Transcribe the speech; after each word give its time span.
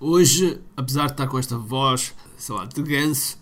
Hoje, 0.00 0.60
apesar 0.76 1.06
de 1.06 1.12
estar 1.12 1.26
com 1.26 1.36
esta 1.40 1.58
voz, 1.58 2.14
sei 2.36 2.54
lá, 2.54 2.66
de 2.66 2.80
ganso, 2.84 3.36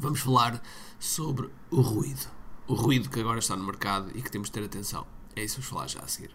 vamos 0.00 0.18
falar 0.18 0.60
sobre 0.98 1.48
o 1.70 1.80
ruído. 1.80 2.26
O 2.66 2.74
ruído 2.74 3.08
que 3.08 3.20
agora 3.20 3.38
está 3.38 3.54
no 3.54 3.62
mercado 3.62 4.10
e 4.16 4.20
que 4.20 4.32
temos 4.32 4.48
de 4.48 4.52
ter 4.54 4.64
atenção. 4.64 5.06
É 5.36 5.44
isso 5.44 5.54
que 5.54 5.60
vamos 5.60 5.70
falar 5.70 5.86
já 5.86 6.00
a 6.00 6.08
seguir. 6.08 6.30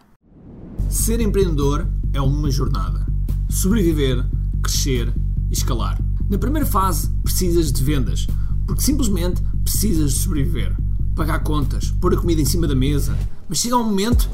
Ser 0.88 1.20
empreendedor 1.20 1.86
é 2.14 2.20
uma 2.20 2.50
jornada. 2.50 3.06
Sobreviver, 3.50 4.24
crescer 4.62 5.12
e 5.50 5.52
escalar. 5.52 6.00
Na 6.30 6.38
primeira 6.38 6.66
fase, 6.66 7.10
precisas 7.22 7.70
de 7.70 7.84
vendas, 7.84 8.26
porque 8.66 8.80
simplesmente 8.80 9.42
precisas 9.62 10.14
de 10.14 10.18
sobreviver. 10.20 10.74
Pagar 11.14 11.40
contas, 11.40 11.90
pôr 12.00 12.14
a 12.14 12.16
comida 12.16 12.40
em 12.40 12.46
cima 12.46 12.66
da 12.66 12.74
mesa. 12.74 13.14
Mas 13.50 13.58
chega 13.58 13.76
um 13.76 13.84
momento 13.84 14.30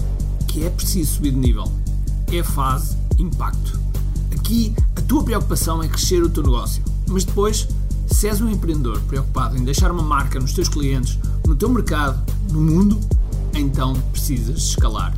que 0.46 0.62
é 0.62 0.70
preciso 0.70 1.14
subir 1.14 1.32
de 1.32 1.38
nível. 1.38 1.64
É 2.30 2.38
a 2.38 2.44
fase 2.44 2.96
impacto. 3.18 3.80
Aqui 4.32 4.74
tua 5.12 5.22
preocupação 5.22 5.82
é 5.82 5.88
crescer 5.88 6.22
o 6.22 6.30
teu 6.30 6.42
negócio, 6.42 6.82
mas 7.06 7.22
depois, 7.22 7.68
se 8.06 8.28
és 8.28 8.40
um 8.40 8.48
empreendedor 8.48 8.98
preocupado 9.02 9.58
em 9.58 9.62
deixar 9.62 9.90
uma 9.90 10.02
marca 10.02 10.40
nos 10.40 10.54
teus 10.54 10.70
clientes, 10.70 11.18
no 11.46 11.54
teu 11.54 11.68
mercado, 11.68 12.24
no 12.50 12.62
mundo, 12.62 12.98
então 13.52 13.92
precisas 14.10 14.56
escalar. 14.56 15.14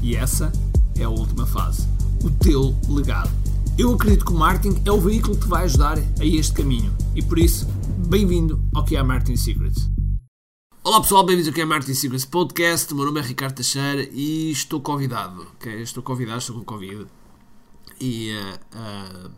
E 0.00 0.14
essa 0.14 0.52
é 0.96 1.02
a 1.02 1.08
última 1.08 1.44
fase, 1.44 1.88
o 2.22 2.30
teu 2.30 2.72
legado. 2.88 3.32
Eu 3.76 3.92
acredito 3.92 4.26
que 4.26 4.32
o 4.32 4.36
marketing 4.36 4.80
é 4.84 4.92
o 4.92 5.00
veículo 5.00 5.34
que 5.34 5.42
te 5.42 5.48
vai 5.48 5.64
ajudar 5.64 5.98
a 5.98 6.24
este 6.24 6.52
caminho 6.52 6.94
e 7.16 7.20
por 7.20 7.36
isso, 7.36 7.66
bem-vindo 8.06 8.62
ao 8.72 8.84
que 8.84 8.94
é 8.94 9.00
a 9.00 9.04
Marketing 9.04 9.36
Secrets. 9.36 9.90
Olá 10.84 11.00
pessoal, 11.00 11.26
bem-vindos 11.26 11.48
ao 11.48 11.54
que 11.54 11.62
é 11.62 11.94
Secrets 11.94 12.24
Podcast. 12.24 12.92
O 12.92 12.96
meu 12.96 13.06
nome 13.06 13.18
é 13.18 13.24
Ricardo 13.24 13.56
Teixeira 13.56 14.08
e 14.12 14.52
estou 14.52 14.80
convidado. 14.80 15.48
Okay? 15.56 15.82
Estou 15.82 16.00
convidado, 16.00 16.38
estou 16.38 16.54
com 16.54 16.62
Covid 16.62 17.06
e, 18.02 18.32
uh, 18.74 19.30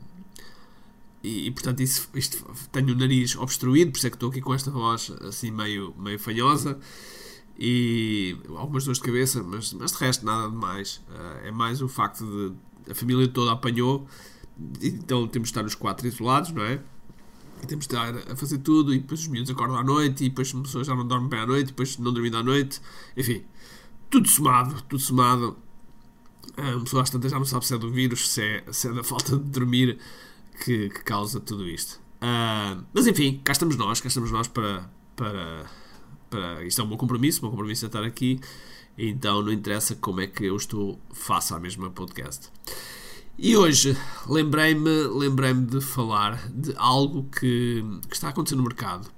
e, 1.22 1.46
e, 1.46 1.50
portanto 1.50 1.80
isso, 1.80 2.08
isto, 2.14 2.44
tenho 2.72 2.94
o 2.94 2.96
nariz 2.96 3.36
obstruído, 3.36 3.92
por 3.92 3.98
isso 3.98 4.06
é 4.06 4.10
que 4.10 4.16
estou 4.16 4.30
aqui 4.30 4.40
com 4.40 4.54
esta 4.54 4.70
voz 4.70 5.10
assim 5.20 5.50
meio, 5.50 5.94
meio 5.98 6.18
fanhosa 6.18 6.78
e 7.58 8.36
algumas 8.56 8.84
dores 8.84 8.98
de 8.98 9.04
cabeça, 9.04 9.42
mas, 9.42 9.72
mas 9.74 9.92
de 9.92 9.98
resto 9.98 10.24
nada 10.24 10.48
de 10.48 10.56
mais. 10.56 10.96
Uh, 11.08 11.46
é 11.46 11.50
mais 11.50 11.82
o 11.82 11.88
facto 11.88 12.24
de 12.24 12.90
a 12.90 12.94
família 12.94 13.28
toda 13.28 13.52
apanhou, 13.52 14.06
então 14.82 15.26
temos 15.28 15.48
de 15.48 15.52
estar 15.52 15.64
os 15.64 15.74
quatro 15.74 16.06
isolados, 16.06 16.50
não 16.52 16.62
é? 16.62 16.80
E 17.62 17.66
temos 17.66 17.86
de 17.86 17.94
estar 17.94 18.14
a 18.30 18.36
fazer 18.36 18.58
tudo, 18.58 18.92
e 18.92 18.98
depois 18.98 19.20
os 19.20 19.26
miúdos 19.28 19.50
acordam 19.50 19.76
à 19.76 19.82
noite, 19.82 20.24
e 20.24 20.28
depois 20.28 20.54
as 20.54 20.60
pessoas 20.60 20.86
já 20.86 20.94
não 20.94 21.06
dormem 21.06 21.28
bem 21.28 21.40
à 21.40 21.46
noite, 21.46 21.68
e 21.68 21.70
depois 21.70 21.96
não 21.98 22.12
dormindo 22.12 22.36
à 22.36 22.42
noite, 22.42 22.80
enfim, 23.16 23.42
tudo 24.10 24.28
somado, 24.28 24.82
tudo 24.82 25.00
somado 25.00 25.56
uma 26.56 26.84
pessoa 26.84 27.02
às 27.02 27.10
já 27.10 27.38
não 27.38 27.44
sabe 27.44 27.66
se 27.66 27.74
é 27.74 27.78
do 27.78 27.90
vírus, 27.90 28.28
se 28.28 28.42
é, 28.42 28.64
se 28.72 28.88
é 28.88 28.92
da 28.92 29.04
falta 29.04 29.36
de 29.36 29.44
dormir 29.44 29.98
que, 30.64 30.88
que 30.88 31.02
causa 31.02 31.40
tudo 31.40 31.68
isto. 31.68 32.00
Uh, 32.22 32.84
mas 32.92 33.06
enfim, 33.06 33.40
cá 33.44 33.52
estamos 33.52 33.76
nós, 33.76 34.00
cá 34.00 34.08
estamos 34.08 34.30
nós 34.30 34.48
para, 34.48 34.88
para, 35.14 35.66
para. 36.30 36.64
Isto 36.64 36.80
é 36.80 36.84
um 36.84 36.88
bom 36.88 36.96
compromisso, 36.96 37.40
um 37.40 37.42
bom 37.42 37.50
compromisso 37.50 37.84
é 37.84 37.88
estar 37.88 38.04
aqui. 38.04 38.40
Então 38.96 39.42
não 39.42 39.52
interessa 39.52 39.94
como 39.96 40.20
é 40.20 40.26
que 40.26 40.44
eu 40.44 40.56
estou 40.56 40.98
face 41.12 41.52
à 41.52 41.58
mesma 41.58 41.90
podcast. 41.90 42.50
E 43.36 43.56
hoje 43.56 43.96
lembrei-me 44.28 45.08
lembrei 45.08 45.52
de 45.52 45.80
falar 45.80 46.48
de 46.48 46.72
algo 46.76 47.24
que, 47.24 47.84
que 48.08 48.14
está 48.14 48.28
acontecendo 48.28 48.58
no 48.58 48.64
mercado 48.64 49.10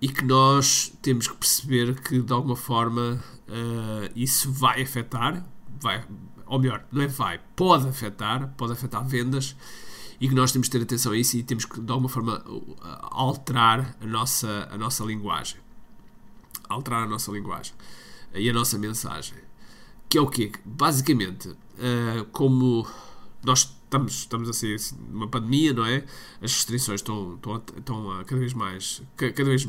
e 0.00 0.08
que 0.08 0.24
nós 0.24 0.92
temos 1.00 1.28
que 1.28 1.36
perceber 1.36 1.94
que 2.00 2.20
de 2.20 2.32
alguma 2.32 2.56
forma 2.56 3.22
uh, 3.48 4.10
isso 4.16 4.50
vai 4.50 4.82
afetar, 4.82 5.46
vai, 5.82 6.04
ou 6.46 6.58
melhor, 6.58 6.84
não 6.90 7.02
é 7.02 7.06
vai, 7.06 7.40
pode 7.56 7.88
afetar, 7.88 8.52
pode 8.56 8.72
afetar 8.72 9.04
vendas 9.06 9.56
e 10.20 10.28
que 10.28 10.34
nós 10.34 10.52
temos 10.52 10.68
de 10.68 10.78
ter 10.78 10.82
atenção 10.82 11.12
a 11.12 11.16
isso 11.16 11.36
e 11.36 11.42
temos 11.42 11.64
que 11.64 11.80
de 11.80 11.90
alguma 11.90 12.08
forma 12.08 12.44
alterar 13.10 13.96
a 14.00 14.06
nossa, 14.06 14.68
a 14.70 14.78
nossa 14.78 15.04
linguagem. 15.04 15.60
Alterar 16.68 17.02
a 17.02 17.06
nossa 17.06 17.32
linguagem 17.32 17.74
e 18.34 18.48
a 18.48 18.52
nossa 18.52 18.78
mensagem. 18.78 19.36
Que 20.08 20.18
é 20.18 20.20
o 20.20 20.28
quê? 20.28 20.52
Basicamente, 20.64 21.48
uh, 21.48 22.24
como 22.30 22.86
nós 23.44 23.76
estamos, 23.84 24.12
estamos 24.12 24.48
a 24.48 24.52
ser 24.52 24.76
numa 25.10 25.26
pandemia, 25.26 25.72
não 25.72 25.84
é? 25.84 26.04
As 26.40 26.54
restrições 26.54 27.00
estão, 27.00 27.34
estão, 27.34 27.62
estão 27.76 28.24
cada 28.24 28.40
vez 28.40 28.54
mais, 28.54 29.02
cada 29.16 29.44
vez 29.44 29.68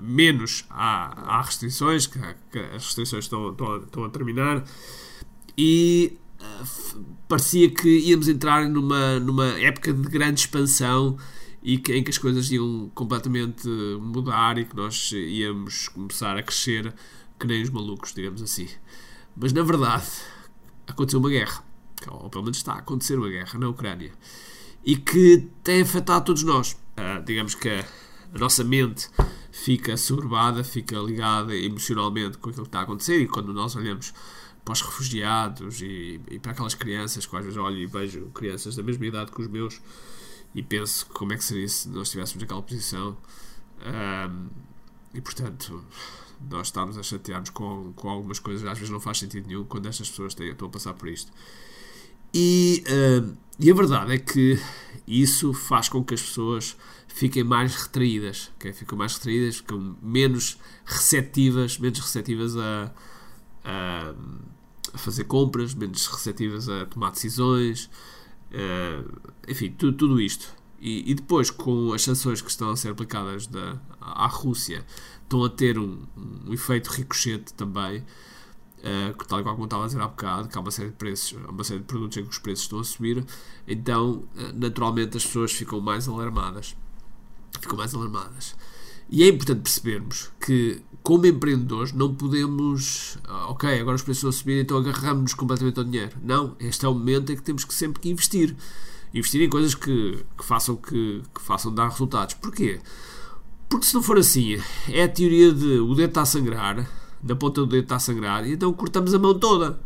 menos 0.00 0.64
há, 0.70 1.36
há 1.36 1.42
restrições, 1.42 2.06
que, 2.06 2.18
que 2.50 2.58
as 2.58 2.84
restrições 2.84 3.24
estão, 3.24 3.50
estão, 3.50 3.76
estão 3.76 4.04
a 4.04 4.10
terminar 4.10 4.64
e 5.58 6.16
uh, 6.40 7.04
parecia 7.26 7.68
que 7.68 7.88
íamos 7.88 8.28
entrar 8.28 8.68
numa, 8.68 9.18
numa 9.18 9.46
época 9.58 9.92
de 9.92 10.08
grande 10.08 10.38
expansão 10.38 11.18
e 11.60 11.78
que, 11.78 11.92
em 11.92 12.04
que 12.04 12.10
as 12.10 12.18
coisas 12.18 12.48
iam 12.52 12.88
completamente 12.94 13.68
mudar 14.00 14.56
e 14.56 14.64
que 14.64 14.76
nós 14.76 15.10
íamos 15.12 15.88
começar 15.88 16.38
a 16.38 16.42
crescer 16.44 16.94
que 17.40 17.46
nem 17.46 17.60
os 17.60 17.70
malucos, 17.70 18.14
digamos 18.14 18.40
assim. 18.40 18.68
Mas 19.36 19.52
na 19.52 19.64
verdade 19.64 20.06
aconteceu 20.86 21.18
uma 21.18 21.28
guerra, 21.28 21.64
ou 22.06 22.30
pelo 22.30 22.44
menos 22.44 22.58
está 22.58 22.74
a 22.74 22.78
acontecer 22.78 23.18
uma 23.18 23.28
guerra 23.28 23.58
na 23.58 23.68
Ucrânia 23.68 24.12
e 24.84 24.96
que 24.96 25.48
tem 25.64 25.82
afetado 25.82 26.26
todos 26.26 26.44
nós. 26.44 26.78
Uh, 26.96 27.20
digamos 27.24 27.56
que 27.56 27.68
a, 27.68 27.84
a 28.32 28.38
nossa 28.38 28.62
mente 28.62 29.08
fica 29.50 29.96
soberbada, 29.96 30.62
fica 30.62 30.96
ligada 30.98 31.56
emocionalmente 31.56 32.38
com 32.38 32.48
aquilo 32.48 32.64
que 32.64 32.68
está 32.68 32.78
a 32.78 32.82
acontecer 32.82 33.20
e 33.20 33.26
quando 33.26 33.52
nós 33.52 33.74
olhamos 33.74 34.14
para 34.68 34.74
os 34.74 34.82
refugiados 34.82 35.80
e, 35.80 36.20
e, 36.30 36.38
para 36.38 36.52
aquelas 36.52 36.74
crianças 36.74 37.24
que 37.24 37.34
às 37.34 37.42
vezes 37.42 37.56
olho 37.56 37.78
e 37.78 37.86
vejo 37.86 38.26
crianças 38.34 38.76
da 38.76 38.82
mesma 38.82 39.06
idade 39.06 39.32
que 39.32 39.40
os 39.40 39.48
meus 39.48 39.80
e 40.54 40.62
penso 40.62 41.06
como 41.06 41.32
é 41.32 41.38
que 41.38 41.44
seria 41.44 41.66
se 41.66 41.88
nós 41.88 42.08
estivéssemos 42.08 42.42
naquela 42.42 42.60
posição 42.60 43.16
um, 43.80 44.48
e 45.14 45.22
portanto 45.22 45.82
nós 46.50 46.66
estamos 46.66 46.98
a 46.98 47.02
chatear-nos 47.02 47.48
com, 47.48 47.94
com 47.96 48.10
algumas 48.10 48.38
coisas 48.38 48.62
às 48.68 48.76
vezes 48.76 48.90
não 48.92 49.00
faz 49.00 49.18
sentido 49.18 49.46
nenhum 49.46 49.64
quando 49.64 49.86
estas 49.86 50.10
pessoas 50.10 50.34
têm, 50.34 50.50
estão 50.50 50.68
a 50.68 50.70
passar 50.70 50.92
por 50.92 51.08
isto 51.08 51.32
e, 52.34 52.84
um, 52.90 53.34
e 53.58 53.70
a 53.70 53.74
verdade 53.74 54.12
é 54.12 54.18
que 54.18 54.58
isso 55.06 55.54
faz 55.54 55.88
com 55.88 56.04
que 56.04 56.12
as 56.12 56.20
pessoas 56.20 56.76
fiquem 57.08 57.42
mais 57.42 57.74
retraídas 57.74 58.50
okay? 58.56 58.74
ficam 58.74 58.98
mais 58.98 59.14
retraídas, 59.14 59.56
ficam 59.56 59.96
menos 60.02 60.58
receptivas 60.84 61.78
menos 61.78 62.00
receptivas 62.00 62.54
a, 62.54 62.92
a 63.64 64.14
a 64.92 64.98
fazer 64.98 65.24
compras, 65.24 65.74
menos 65.74 66.06
receptivas 66.06 66.68
a 66.68 66.86
tomar 66.86 67.10
decisões, 67.10 67.90
uh, 68.52 69.30
enfim, 69.46 69.70
tudo, 69.70 69.96
tudo 69.96 70.20
isto. 70.20 70.54
E, 70.80 71.10
e, 71.10 71.14
depois, 71.14 71.50
com 71.50 71.92
as 71.92 72.02
sanções 72.02 72.40
que 72.40 72.50
estão 72.50 72.70
a 72.70 72.76
ser 72.76 72.90
aplicadas 72.90 73.46
da, 73.46 73.80
à 74.00 74.26
Rússia, 74.26 74.84
estão 75.22 75.44
a 75.44 75.50
ter 75.50 75.78
um, 75.78 76.06
um 76.16 76.52
efeito 76.52 76.88
ricochete 76.88 77.52
também, 77.54 77.98
uh, 77.98 79.24
tal 79.26 79.42
como 79.42 79.64
estava 79.64 79.84
a 79.84 79.86
dizer 79.86 80.00
há 80.00 80.06
bocado, 80.06 80.48
que 80.48 80.56
há 80.56 80.60
uma 80.60 80.70
série 80.70 80.90
de 80.90 80.96
preços, 80.96 81.32
uma 81.48 81.64
série 81.64 81.80
de 81.80 81.86
produtos 81.86 82.16
em 82.18 82.24
que 82.24 82.30
os 82.30 82.38
preços 82.38 82.64
estão 82.64 82.78
a 82.78 82.84
subir, 82.84 83.24
então, 83.66 84.24
uh, 84.36 84.52
naturalmente, 84.54 85.16
as 85.16 85.26
pessoas 85.26 85.52
ficam 85.52 85.80
mais 85.80 86.08
alarmadas. 86.08 86.76
Ficam 87.60 87.76
mais 87.76 87.94
alarmadas. 87.94 88.54
E 89.10 89.22
é 89.22 89.28
importante 89.28 89.62
percebermos 89.62 90.30
que, 90.40 90.82
como 91.02 91.26
empreendedores, 91.26 91.92
não 91.92 92.14
podemos. 92.14 93.18
Ah, 93.24 93.50
ok, 93.50 93.80
agora 93.80 93.96
os 93.96 94.02
preços 94.02 94.22
vão 94.22 94.32
subir, 94.32 94.60
então 94.60 94.76
agarramos-nos 94.76 95.34
completamente 95.34 95.78
ao 95.78 95.84
dinheiro. 95.84 96.16
Não, 96.22 96.54
este 96.60 96.84
é 96.84 96.88
o 96.88 96.94
momento 96.94 97.32
em 97.32 97.36
que 97.36 97.42
temos 97.42 97.64
que 97.64 97.72
sempre 97.72 98.00
que 98.00 98.10
investir. 98.10 98.54
Investir 99.14 99.40
em 99.40 99.48
coisas 99.48 99.74
que, 99.74 100.22
que 100.36 100.44
façam, 100.44 100.76
que, 100.76 101.22
que 101.34 101.40
façam 101.40 101.72
dar 101.74 101.88
resultados. 101.88 102.34
Porquê? 102.34 102.80
Porque 103.68 103.86
se 103.86 103.94
não 103.94 104.02
for 104.02 104.18
assim, 104.18 104.58
é 104.88 105.04
a 105.04 105.08
teoria 105.08 105.52
de 105.52 105.78
o 105.78 105.94
dedo 105.94 106.10
está 106.10 106.22
a 106.22 106.26
sangrar, 106.26 106.88
da 107.22 107.34
ponta 107.34 107.62
do 107.62 107.66
dedo 107.66 107.84
está 107.84 107.96
a 107.96 108.00
sangrar, 108.00 108.46
e 108.46 108.52
então 108.52 108.72
cortamos 108.72 109.14
a 109.14 109.18
mão 109.18 109.38
toda. 109.38 109.78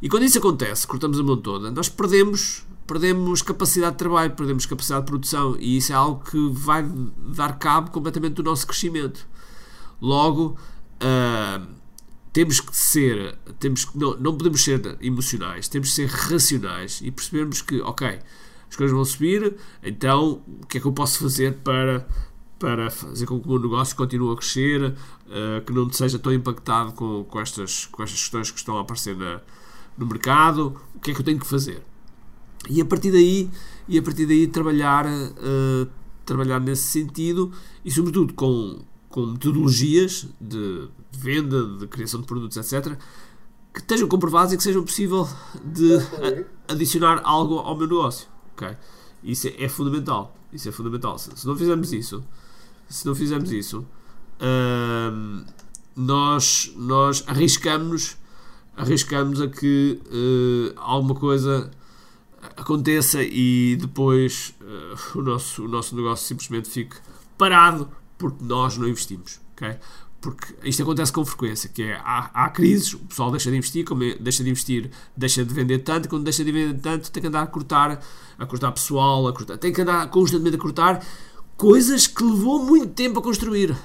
E 0.00 0.08
quando 0.08 0.24
isso 0.24 0.38
acontece, 0.38 0.86
cortamos 0.86 1.18
a 1.18 1.22
mão 1.22 1.36
toda, 1.36 1.70
nós 1.70 1.88
perdemos 1.88 2.64
perdemos 2.88 3.42
capacidade 3.42 3.92
de 3.92 3.98
trabalho, 3.98 4.34
perdemos 4.34 4.64
capacidade 4.64 5.04
de 5.04 5.10
produção 5.10 5.56
e 5.60 5.76
isso 5.76 5.92
é 5.92 5.94
algo 5.94 6.24
que 6.24 6.48
vai 6.50 6.82
dar 6.82 7.58
cabo 7.58 7.90
completamente 7.90 8.32
do 8.36 8.42
nosso 8.42 8.66
crescimento. 8.66 9.28
Logo, 10.00 10.56
uh, 11.02 11.66
temos 12.32 12.60
que 12.60 12.74
ser, 12.74 13.36
temos 13.58 13.84
que, 13.84 13.98
não, 13.98 14.16
não 14.16 14.34
podemos 14.34 14.64
ser 14.64 14.96
emocionais, 15.02 15.68
temos 15.68 15.90
que 15.90 15.94
ser 15.96 16.08
racionais 16.08 17.00
e 17.02 17.10
percebermos 17.10 17.60
que, 17.60 17.78
ok, 17.82 18.20
as 18.70 18.76
coisas 18.76 18.94
vão 18.94 19.04
subir, 19.04 19.54
então 19.82 20.40
o 20.62 20.66
que 20.66 20.78
é 20.78 20.80
que 20.80 20.86
eu 20.86 20.92
posso 20.92 21.18
fazer 21.18 21.56
para, 21.56 22.08
para 22.58 22.90
fazer 22.90 23.26
com 23.26 23.38
que 23.38 23.48
o 23.50 23.58
negócio 23.58 23.94
continue 23.94 24.32
a 24.32 24.36
crescer, 24.36 24.82
uh, 24.82 25.62
que 25.66 25.72
não 25.74 25.92
seja 25.92 26.18
tão 26.18 26.32
impactado 26.32 26.92
com, 26.92 27.24
com, 27.24 27.38
estas, 27.38 27.84
com 27.84 28.02
estas 28.02 28.18
questões 28.18 28.50
que 28.50 28.58
estão 28.58 28.78
a 28.78 28.80
aparecer 28.80 29.14
na, 29.14 29.42
no 29.98 30.06
mercado, 30.06 30.80
o 30.94 31.00
que 31.00 31.10
é 31.10 31.14
que 31.14 31.20
eu 31.20 31.24
tenho 31.24 31.38
que 31.38 31.46
fazer? 31.46 31.82
E 32.68 32.80
a 32.80 32.84
partir 32.84 33.10
daí, 33.10 33.50
e 33.88 33.98
a 33.98 34.02
partir 34.02 34.26
daí 34.26 34.46
trabalhar, 34.46 35.06
uh, 35.06 35.88
trabalhar 36.24 36.60
nesse 36.60 36.82
sentido 36.82 37.52
e 37.84 37.90
sobretudo 37.90 38.32
com, 38.34 38.80
com 39.08 39.26
metodologias 39.26 40.26
de, 40.40 40.88
venda, 41.12 41.64
de 41.78 41.86
criação 41.86 42.20
de 42.20 42.26
produtos, 42.26 42.56
etc., 42.56 42.96
que 43.72 43.80
estejam 43.80 44.08
comprovados 44.08 44.52
e 44.52 44.56
que 44.56 44.62
sejam 44.62 44.82
possível 44.82 45.28
de 45.64 45.98
adicionar 46.68 47.20
algo 47.24 47.58
ao 47.58 47.76
meu 47.76 47.86
negócio. 47.86 48.28
ok? 48.52 48.76
Isso 49.22 49.48
é, 49.48 49.64
é 49.64 49.68
fundamental. 49.68 50.36
Isso 50.52 50.68
é 50.68 50.72
fundamental. 50.72 51.18
Se, 51.18 51.30
se, 51.34 51.46
não 51.46 51.56
fizermos 51.56 51.92
isso, 51.92 52.24
se 52.88 53.06
não 53.06 53.14
fizermos 53.14 53.52
isso, 53.52 53.86
hum, 54.40 55.44
nós, 55.94 56.72
nós 56.76 57.24
arriscamos 57.26 58.16
arriscamos 58.78 59.40
a 59.40 59.48
que 59.48 60.00
uh, 60.06 60.72
alguma 60.76 61.14
coisa 61.14 61.70
aconteça 62.56 63.22
e 63.22 63.76
depois 63.76 64.54
uh, 64.60 65.18
o, 65.18 65.22
nosso, 65.22 65.64
o 65.64 65.68
nosso 65.68 65.96
negócio 65.96 66.26
simplesmente 66.26 66.70
fique 66.70 66.96
parado 67.36 67.90
porque 68.16 68.42
nós 68.44 68.78
não 68.78 68.88
investimos? 68.88 69.40
Porque 70.20 70.54
isto 70.64 70.82
acontece 70.82 71.12
com 71.12 71.24
frequência, 71.24 71.68
que 71.68 71.82
é, 71.82 71.94
há, 71.94 72.30
há 72.32 72.50
crises, 72.50 72.94
o 72.94 72.98
pessoal 72.98 73.30
deixa 73.30 73.50
de 73.50 73.56
investir, 73.56 73.84
como 73.84 74.02
é, 74.02 74.14
deixa 74.14 74.42
de 74.42 74.50
investir, 74.50 74.90
deixa 75.16 75.44
de 75.44 75.54
vender 75.54 75.78
tanto, 75.80 76.08
quando 76.08 76.24
deixa 76.24 76.44
de 76.44 76.50
vender 76.50 76.80
tanto 76.80 77.10
tem 77.10 77.20
que 77.20 77.28
andar 77.28 77.42
a 77.42 77.46
cortar, 77.46 78.00
a 78.36 78.46
cortar 78.46 78.72
pessoal, 78.72 79.28
a 79.28 79.32
cortar, 79.32 79.58
tem 79.58 79.72
que 79.72 79.80
andar 79.80 80.08
constantemente 80.10 80.56
a 80.56 80.58
cortar 80.58 81.04
coisas 81.56 82.06
que 82.06 82.22
levou 82.22 82.64
muito 82.64 82.94
tempo 82.94 83.18
a 83.18 83.22
construir. 83.22 83.76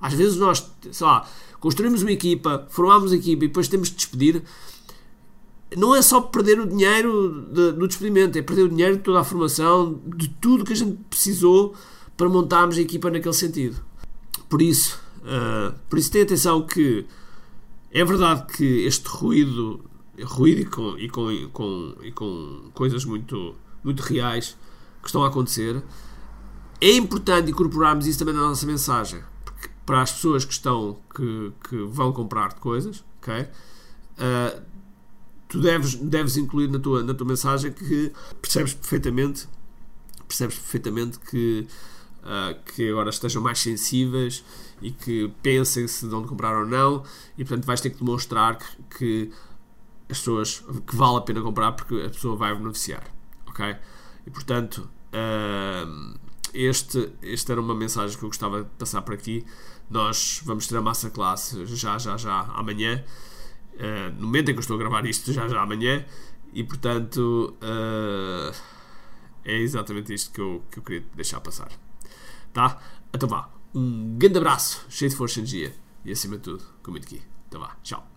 Às 0.00 0.14
vezes 0.14 0.36
nós, 0.36 0.68
sei 0.90 1.06
lá, 1.06 1.28
construímos 1.62 2.02
uma 2.02 2.10
equipa, 2.10 2.66
formamos 2.68 3.12
a 3.12 3.14
equipa 3.14 3.44
e 3.44 3.46
depois 3.46 3.68
temos 3.68 3.88
de 3.88 3.94
despedir, 3.94 4.42
não 5.76 5.94
é 5.94 6.02
só 6.02 6.20
perder 6.20 6.58
o 6.58 6.66
dinheiro 6.66 7.46
de, 7.52 7.70
do 7.70 7.86
despedimento, 7.86 8.36
é 8.36 8.42
perder 8.42 8.62
o 8.64 8.68
dinheiro 8.68 8.96
de 8.96 9.02
toda 9.04 9.20
a 9.20 9.24
formação, 9.24 10.00
de 10.16 10.28
tudo 10.28 10.64
que 10.64 10.72
a 10.72 10.76
gente 10.76 10.98
precisou 11.08 11.72
para 12.16 12.28
montarmos 12.28 12.76
a 12.76 12.80
equipa 12.80 13.08
naquele 13.12 13.32
sentido. 13.32 13.80
Por 14.48 14.60
isso, 14.60 15.00
uh, 15.18 15.72
por 15.88 16.00
isso 16.00 16.10
tenha 16.10 16.24
atenção 16.24 16.66
que 16.66 17.06
é 17.92 18.04
verdade 18.04 18.52
que 18.52 18.84
este 18.84 19.08
ruído, 19.08 19.84
ruído 20.20 20.62
e 20.62 20.64
com, 20.64 20.98
e 20.98 21.08
com, 21.08 21.30
e 21.30 21.46
com, 21.46 21.94
e 22.02 22.10
com 22.10 22.70
coisas 22.74 23.04
muito, 23.04 23.54
muito 23.84 24.00
reais 24.00 24.56
que 25.00 25.06
estão 25.06 25.22
a 25.22 25.28
acontecer, 25.28 25.80
é 26.80 26.90
importante 26.90 27.52
incorporarmos 27.52 28.08
isso 28.08 28.18
também 28.18 28.34
na 28.34 28.48
nossa 28.48 28.66
mensagem 28.66 29.22
para 29.92 30.00
as 30.00 30.12
pessoas 30.12 30.42
que 30.46 30.54
estão 30.54 30.96
que, 31.14 31.52
que 31.68 31.76
vão 31.84 32.14
comprar 32.14 32.54
coisas, 32.54 33.04
ok? 33.18 33.42
Uh, 33.42 34.62
tu 35.46 35.60
deves, 35.60 35.96
deves 35.96 36.38
incluir 36.38 36.70
na 36.70 36.78
tua, 36.78 37.02
na 37.02 37.12
tua 37.12 37.26
mensagem 37.26 37.70
que 37.70 38.10
percebes 38.40 38.72
perfeitamente 38.72 39.46
percebes 40.26 40.56
perfeitamente 40.56 41.18
que, 41.18 41.66
uh, 42.22 42.72
que 42.72 42.88
agora 42.88 43.10
estejam 43.10 43.42
mais 43.42 43.58
sensíveis 43.58 44.42
e 44.80 44.90
que 44.90 45.30
pensem 45.42 45.86
se 45.86 46.08
de 46.08 46.14
onde 46.14 46.26
comprar 46.26 46.56
ou 46.56 46.66
não 46.66 47.04
e 47.36 47.44
portanto 47.44 47.66
vais 47.66 47.82
ter 47.82 47.90
que 47.90 47.98
demonstrar 47.98 48.56
que, 48.56 48.96
que 48.96 49.32
as 50.08 50.20
pessoas 50.20 50.64
que 50.86 50.96
vale 50.96 51.18
a 51.18 51.20
pena 51.20 51.42
comprar 51.42 51.72
porque 51.72 51.96
a 51.96 52.08
pessoa 52.08 52.34
vai 52.34 52.54
beneficiar 52.54 53.04
ok 53.46 53.76
e 54.26 54.30
portanto 54.30 54.88
uh, 55.12 56.18
este, 56.52 57.12
este 57.22 57.50
era 57.52 57.60
uma 57.60 57.74
mensagem 57.74 58.16
que 58.18 58.24
eu 58.24 58.28
gostava 58.28 58.64
de 58.64 58.70
passar 58.78 59.02
por 59.02 59.14
aqui 59.14 59.44
nós 59.92 60.40
vamos 60.44 60.66
ter 60.66 60.76
a 60.76 60.80
massa 60.80 61.10
classe 61.10 61.66
já, 61.66 61.98
já, 61.98 62.16
já 62.16 62.40
amanhã. 62.54 63.04
Uh, 63.74 64.12
no 64.18 64.26
momento 64.26 64.50
em 64.50 64.54
que 64.54 64.58
eu 64.58 64.60
estou 64.60 64.76
a 64.76 64.78
gravar 64.78 65.04
isto, 65.04 65.32
já, 65.32 65.46
já 65.46 65.60
amanhã. 65.60 66.04
E 66.52 66.64
portanto, 66.64 67.56
uh, 67.62 68.54
é 69.44 69.58
exatamente 69.58 70.12
isto 70.14 70.32
que 70.32 70.40
eu, 70.40 70.64
que 70.70 70.78
eu 70.78 70.82
queria 70.82 71.04
deixar 71.14 71.40
passar. 71.40 71.70
Tá? 72.52 72.80
Então 73.12 73.28
vá. 73.28 73.50
Um 73.74 74.18
grande 74.18 74.38
abraço, 74.38 74.84
cheio 74.88 75.10
de 75.10 75.16
força 75.16 75.38
e 75.38 75.42
energia. 75.42 75.74
E 76.04 76.12
acima 76.12 76.36
de 76.36 76.42
tudo, 76.42 76.64
com 76.82 76.90
muito 76.90 77.06
aqui. 77.06 77.22
Então 77.48 77.60
vá. 77.60 77.76
Tchau. 77.82 78.11